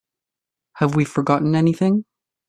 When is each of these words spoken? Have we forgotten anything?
Have 0.77 0.95
we 0.95 1.05
forgotten 1.05 1.53
anything? 1.53 2.05